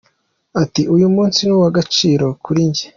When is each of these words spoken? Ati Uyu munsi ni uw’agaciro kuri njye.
Ati 0.61 0.81
Uyu 0.95 1.07
munsi 1.15 1.39
ni 1.43 1.53
uw’agaciro 1.57 2.25
kuri 2.43 2.61
njye. 2.69 2.85